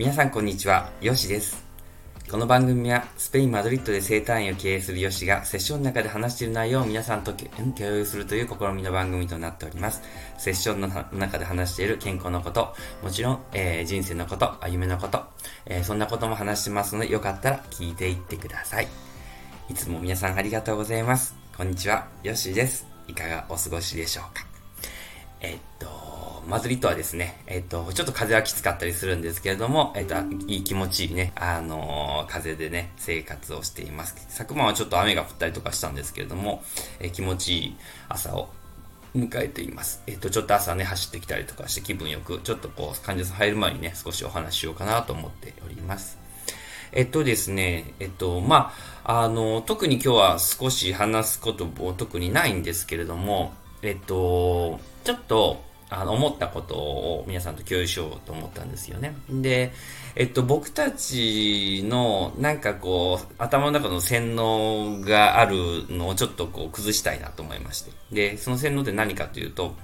[0.00, 1.62] 皆さんこんにちは、ヨシです。
[2.30, 10.00] この番組はスペイン・マドリッドで生態院を経営するヨシがセッションの中で話している内容を皆さんと共有するという試みの番組となっております。
[10.38, 15.22] セッションの中で話している健康のこと、もちろん、えー、人生のこと、歩みのこと、
[15.66, 18.88] えー、そんなことも話してますのでよかったら聞いていってください。
[19.68, 21.34] いつも皆さんありがとうございます。
[21.54, 22.86] こんにちは、ヨシです。
[23.06, 24.46] いかがお過ごしでしょうか
[25.42, 26.09] え、っと、
[26.46, 30.14] マドリッドはですね、えっ、と、ちょっと風はきつかったりするんですけれども、えっ、と、
[30.46, 34.14] いい気持ちいいね、あの、風でね、生活をしています。
[34.28, 36.62] 昨晩はちょっと雨が降ったりとかしたんですけれども、
[36.98, 37.76] え、気持ちいい
[38.08, 38.48] 朝を
[39.16, 40.02] 迎えています。
[40.06, 46.18] えっ、と、ちょっと朝ね、走ってきたりとかして気分よく、ちょっとこう、患者さん入る前にね、少しお話ししようかなと思っております。
[46.92, 48.72] えっとですね、えっと、ま
[49.04, 53.52] あ、あの、特に今日は少し話すことも特にないんですけれども、
[53.82, 59.14] えっと、ちょっと、あの、思ったことを皆さんと共有しようと思ったんですよね。
[59.28, 59.72] で、
[60.14, 65.56] えっと、僕たちの、なんかこう、頭の中の洗脳がある
[65.88, 67.90] のをちょっとこう、崩したいなと思いまして。
[68.12, 69.74] で、その洗脳って何かというと、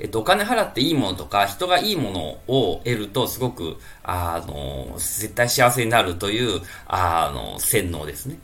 [0.00, 8.38] えっと、お金払っていいものとか、人がいいものを得ると、すごく、あの、絶対幸せになるという、あの、洗脳ですね。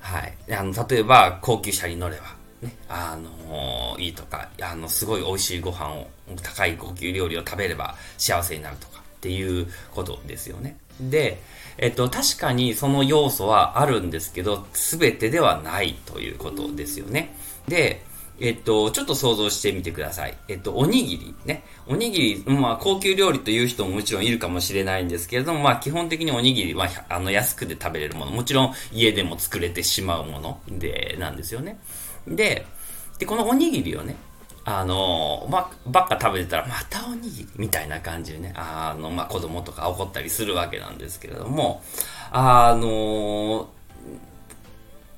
[0.00, 0.34] はい。
[0.52, 6.08] あの、例えば、高級車に乗れば、ね、あのー、いいとか、あの、すごい美味しいご飯を、
[6.42, 10.76] 高い高級料理を食べれば幸せになるとかっていうことですよね。
[11.00, 11.42] で、
[11.78, 17.34] えっと、確かにその要素はあるんですけど、すべてではないということですよね。
[17.68, 18.04] で、
[18.40, 20.36] えっと、ちょっと想像してみてください。
[20.48, 21.62] えっと、おにぎりね。
[21.86, 28.32] おにぎり、まあ、高級料理という人ももちろんいるかもしれないんですけれども、まあ、基本的におにぎりは、あの、安くで食べれるもの。
[28.32, 31.78] もちろん、家でも作れてしまうもので、なんですよね。
[32.26, 32.66] で、
[33.18, 34.16] で、このおにぎりをね、
[34.64, 41.82] あの、ま、ばっか食べてたら、またおにぎりみたいな感じでね、あの、まあ、子供とか怒ったりするわけなんですけれども、
[42.30, 43.68] あの、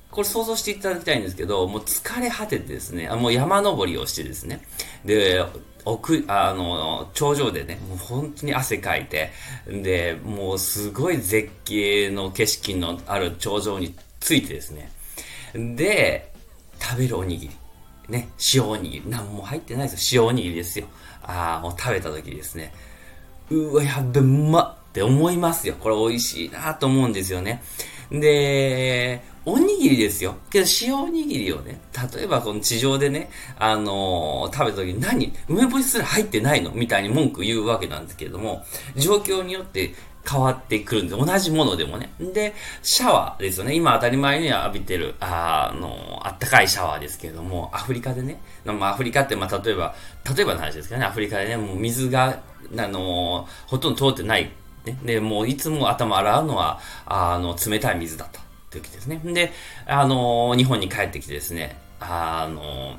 [0.09, 4.61] これ想像していただきたいんですけど、もう疲れ果ててですね、もう山登りをしてですね、
[5.03, 5.43] で、
[5.83, 9.31] 奥、あの、頂上でね、もう本当に汗かいて、
[9.67, 14.89] で、もうすごい絶景の景色のある頂上についてですね、
[15.53, 16.31] で、
[16.85, 17.55] 食べるおにぎり。
[18.09, 19.03] ね、塩おにぎり。
[19.07, 20.23] 何も入ってないですよ。
[20.23, 20.85] 塩おにぎりですよ。
[21.23, 22.71] ああ、もう食べた時ですね。
[23.49, 25.75] うわ、やっべ、うまって思いますよ。
[25.79, 27.63] これ美味しいなと思うんですよね。
[28.11, 30.35] で、おにぎりですよ。
[30.51, 31.79] けど、塩おにぎりをね、
[32.15, 35.33] 例えばこの地上でね、あのー、食べた時に何？
[35.47, 36.71] 梅干しすら入ってないの？
[36.71, 38.63] みたいに文句言うわけなんですけれども、
[38.95, 39.93] 状況によって
[40.27, 41.25] 変わってくるんです。
[41.25, 42.11] 同じものでもね。
[42.19, 43.75] で、シャワーですよね。
[43.75, 49.95] 今当たり前に浴びてる、あの、あったかいシャワーですけれども、アフリカでね、まあ、アフリカって、まあ、例えば、
[50.35, 52.39] 例えばの話ですけどね、アフリカでね、もう水が、
[52.77, 54.51] あの、ほとんど通ってない。
[54.85, 59.19] ね、で、もういつも頭洗うのは、あの、冷たい水だった時ですね。
[59.23, 59.51] で、
[59.85, 62.97] あの、日本に帰ってきてですね、あの、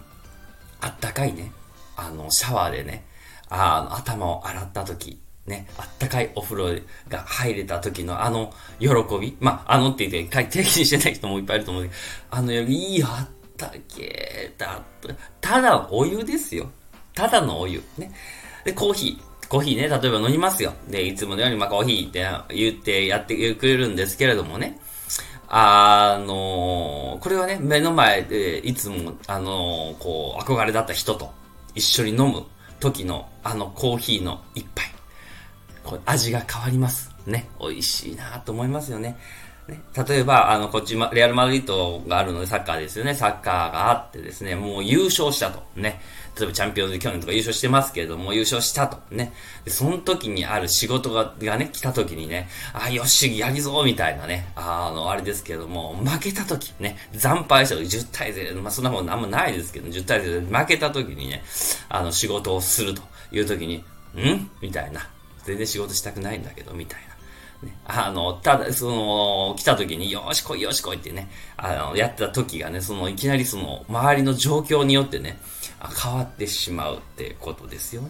[0.80, 1.52] あったかいね、
[1.96, 3.04] あの、シャワーでね、
[3.48, 8.88] あの、頭を洗った時、ね、あったかいお風呂が入れた時のあの喜
[9.20, 9.36] び。
[9.40, 11.94] まあ、あのって言って、定義してない人もいっぱいいると思うけど、
[12.30, 14.82] あの、いいあったけだ、
[15.40, 16.68] ただお湯ですよ。
[17.14, 17.82] ただのお湯。
[17.96, 18.12] ね。
[18.64, 19.48] で、コーヒー。
[19.48, 20.72] コーヒーね、例えば飲みますよ。
[20.88, 24.80] で、いつものように、まあ、コーヒーって言ってやってくれるんですけれどもね。
[25.48, 31.30] あのー、これはね、目の前でいつも、あのー、こう、憧れだった人と
[31.76, 32.44] 一緒に飲む
[32.80, 34.95] 時のあのコーヒーの一杯。
[35.86, 37.10] こう味が変わります。
[37.26, 37.48] ね。
[37.60, 39.16] 美味しいなと思いますよね。
[39.68, 43.14] ね、例えば、あの、こっち、レアル・マドリッドがあるので、サッカーですよね。
[43.14, 45.60] サッカーがあってですね、もう優勝したと。
[45.74, 46.00] ね。
[46.38, 48.98] 例えば、チャンピオンズ去年とか優勝してますけれども、優勝したと。
[49.10, 49.32] ね。
[49.64, 61.42] で、その時にある仕事が、がね、来た時にね、あ、よし、やりぞみたいなね、あの、あれですけれども、負けた時、ね、惨敗した時、10対0、まあ、そんなもんあんまないですけど、10対0で負けた時にね、
[61.88, 63.82] あの、仕事をするという時に、
[64.16, 64.48] ん？
[64.60, 65.08] みたいな。
[65.46, 67.16] 全然仕事したくないんだけど、みたいな。
[67.66, 75.38] ね、あの、ただ、その、来た時に、よし来いよし来いってね、あの、やってた時がね、その、いきなりその、周りの状況によってね、
[76.02, 78.08] 変わってしまうってことですよね。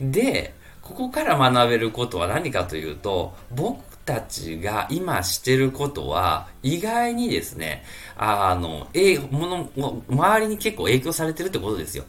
[0.00, 0.12] うん。
[0.12, 7.84] で、ここから学べることは何かというと、僕たちが今してることは、意外にですね、
[8.16, 12.04] あの、え、もの、周りに結構影響されてるってことですよ。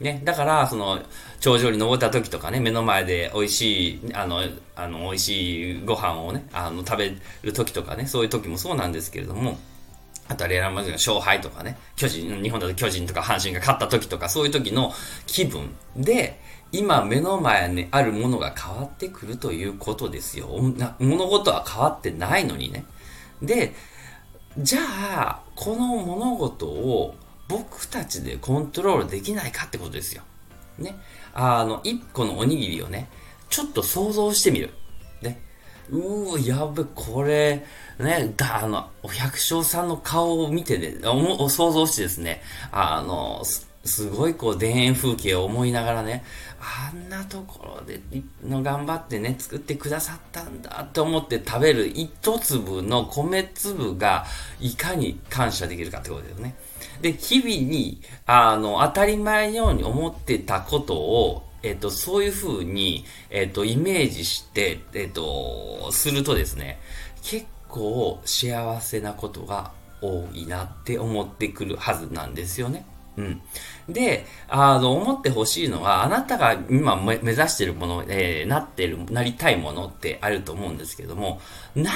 [0.00, 1.00] ね、だから、その、
[1.40, 4.42] 頂上に登った時とかね、目の前で美味しい、あの、
[4.76, 9.58] あの、美味しいご飯をね、あの、食べる時とかね、そういう時もそうなんですけれども、
[10.28, 14.92] あとはレアルマドリードの勝敗とかね、巨人、日本だと巨人とか阪神が勝った時とか、そういう時の
[15.26, 16.38] 気分で、
[16.70, 20.48] 今目の前にあるものが変わってくるということですよ。
[20.98, 22.84] 物事は変わってないのにね。
[23.42, 23.74] で、
[24.58, 27.14] じゃあ、この物事を
[27.48, 30.22] 僕たちでコントロールできないかってことですよ。
[30.78, 30.96] ね。
[31.34, 33.08] あの、一個のおにぎりをね、
[33.48, 34.70] ちょっと想像してみる。
[35.22, 35.40] ね。
[35.90, 37.64] うー、やべ、これ、
[37.98, 43.42] ね、だ、あの、お百姓さんの顔を見てね、お想像してですね、あの、
[43.84, 46.24] すごいこう田園風景を思いながらね、
[46.60, 48.00] あんなところで
[48.44, 54.26] の頑張ってね、作ってくださったんだって思って食べる一粒の米粒が
[54.60, 56.56] いかに感謝できるかってことですね。
[57.00, 66.78] で、日々に、あの、当たり前のように思ってたことを、えっと、そういう風に、えっと、イメージして、えっと、するとですね、
[67.22, 72.86] 結構幸せなことが多いなって思ってくるはずなんですよね。
[73.16, 73.42] うん。
[73.88, 81.40] で、あの、思ってほしいのは、あなたが今目指してるもの、えー、なってる、なりたいものってあると思うんですけども、
[81.74, 81.94] なっ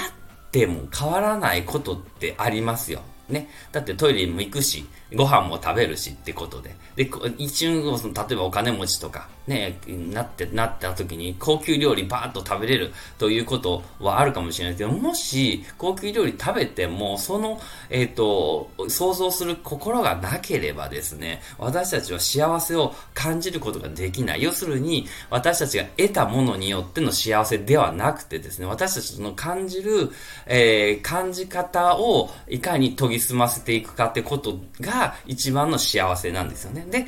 [0.51, 3.03] ても変わらないことってありますよ。
[3.32, 3.49] ね。
[3.73, 4.84] だってトイレにも行くし、
[5.14, 6.75] ご飯も食べるしってことで。
[6.96, 24.43] で、一瞬、その、例えばお金持ちとか、ね、なって、なった時に高級料理バーッと食べれるということはあるかもしれないけど、もし高級料理食べても、その、えっ、ー、と、想像する心がなければですね、私たちは幸せを感じることができない。
[24.43, 30.11] 要するに、私たちが得たものによっての幸せではなくてですね、私たちの感じる、
[30.46, 36.87] えー、感じ方をいかに研ぎ済ませていくかってことが一番の幸せなんですよね。
[36.91, 37.07] で、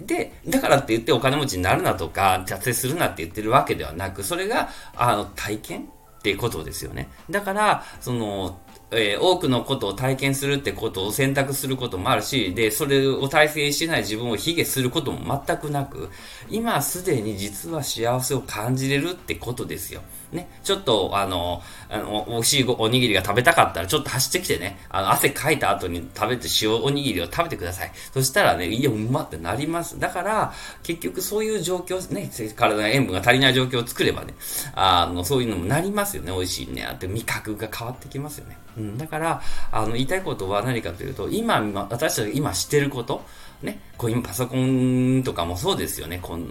[0.00, 7.08] で、だからって言ってお金持ちになるなとか、達成するなって言ってるわけではなく、それが、あの、体験っていうことですよね。
[7.30, 8.60] だから、その、
[8.98, 16.10] えー、多くのことを体験するってことを選択することもあるし、で、それを体験してない自分を卑下することも全くなく、
[16.50, 20.02] 今すでに実は幸せを感じれるってことですよ。
[20.32, 27.92] ね、ちょっと、あの、あの、美味しいおにぎりが食べたかったら、ちょっと走ってきてね、あの、汗かいた後に食べて塩おにぎりを食べてください。
[28.12, 29.98] そしたらね、いや、うまってなります。
[30.00, 30.52] だから、
[30.82, 34.34] 結局そういう状況、ね、体の塩分が足りない状況を作ればね、
[34.74, 36.84] あの、そういうのもなりますよね、美味しいね。
[36.84, 38.58] あって味覚が変わってきますよね。
[38.78, 39.42] うん、だから、
[39.72, 43.22] あの、言いたいことは何かというと、今、私たちが今してること、
[43.62, 46.18] ね、こう今パソコンとかもそうですよね。
[46.20, 46.44] この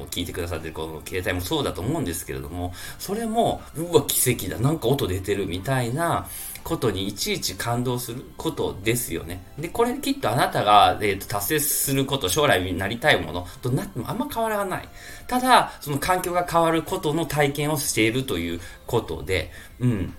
[0.00, 4.58] を聞いてくださってるこの携帯もそうだと思うんですけれども、それも、うわ、奇跡だ。
[4.58, 6.28] なんか音出てるみたいな
[6.62, 9.42] ことにいちいち感動することですよね。
[9.58, 14.88] で、これきっとあなたが、えーと、達成すること、将来になりたいものとなってもあんま変わらない。
[15.26, 19.50] ただ、その環境が変わることの体験をしているということで、
[19.80, 20.14] うん。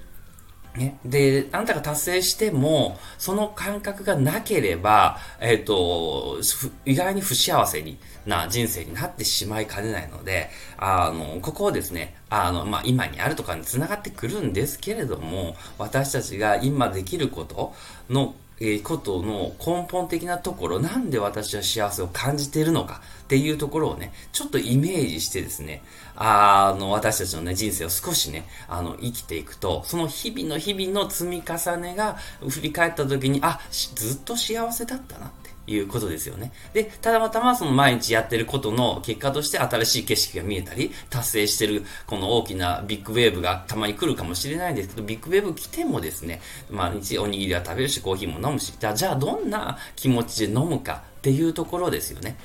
[0.78, 0.98] ね。
[1.04, 6.38] で、あなたが達成しても、その感覚がなければ、えっ、ー、と、
[6.86, 17.74] 意外に不幸せにな人生になってしまいかねないので、あの、ここをですね、あの、まあ、今にあるとかに繋がってくるんですけれども、私たちが今できること
[18.10, 18.36] の
[18.84, 25.84] ことの根本的なところ、なんで私は幸せを感じているのかっていうところをね、ちょっとイメージしてですね、
[26.16, 32.18] あの、私たちのね、人生を少しね、あの、生きていくと、その日々の日々の積み重ねが
[32.50, 33.60] 振り返った時に、あ、
[33.96, 35.47] ずっと幸せだったなって。
[35.68, 36.52] いうことですよね。
[36.74, 52.38] で、ただまたまその毎日やってることの結果として新しい景色が見えたり、達成してるこの大きなビッグウェーブがたまに来るかもしれないんですけど、ビッグウェーブ来てもですね、毎日おにぎりは食べるし、コーヒーも飲むし、じゃあ、じゃあどんな気持ちで飲むかっていうところですよね。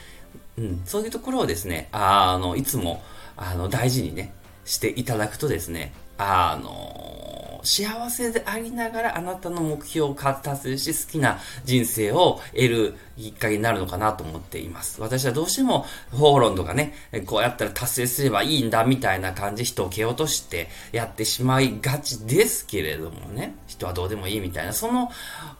[0.58, 3.02] うん、そういうところをですね、あの、いつも、
[3.36, 15.00] あの、大事にね、していただくとですね、あの幸せでありながらあなたの目標を達成し、好きな人生を得るきっかけになるのかなと思っています。
[15.00, 16.94] 私はどうしても、法論とかね、
[17.26, 25.10] こうやったら達成すればいいんだみたいな感じ、人を蹴落としてやってしまいがちですけれどもね、人はどうでもいいみたいな、その、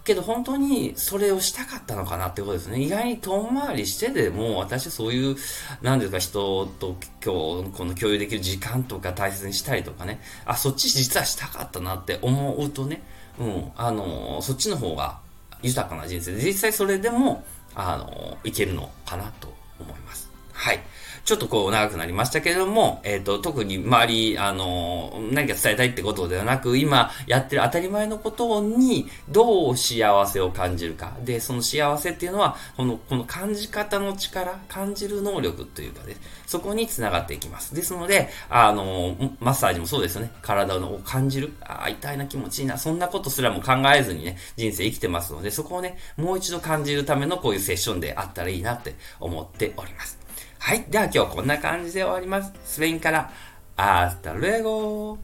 [0.05, 2.81] けど本当にそれをしたかったのかなってことですね。
[2.81, 5.37] 意外に遠回りしてでも、私はそういう、
[5.83, 13.03] なんですか、人と今日、この共有できる時間とか大切にしたりとかね、あ、そっち実はしたかったなって思うとね、
[13.39, 15.22] うん、あの、そっちの方が
[15.63, 20.31] 豊かな人生で、実際それでも、あの、いけるのかなと思います。
[20.53, 20.81] はい。
[21.25, 31.17] ちょっとこう長くなりましたけれども、えっ、ー、と、特に周り、あの、何か伝えたいってことではなく、今やってる当たり前のことに、どう幸せを感じるか。
[31.25, 37.73] で、その幸せっていうのは、この、この感じ方の力、感じる能力というかね、そこに繋がっていきます。
[37.73, 40.33] ですので、あの、マッサージもそうですよね。
[40.43, 41.53] 体を感じる。
[41.61, 42.77] ああ、痛いな気持ちいいな。
[42.79, 50.22] そんなことすらも考えずにね、人生生きてますので、そこをね、もう一度感じるためのこういうセッションであったらいいなって思っております。
[50.65, 50.85] はい。
[50.89, 52.53] では今日こんな感じで終わります。
[52.65, 53.33] スペインから、
[53.77, 55.19] hasta luego